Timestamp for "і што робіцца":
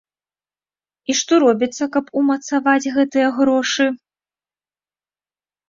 1.13-1.83